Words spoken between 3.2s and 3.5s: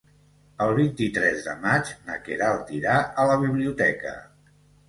a la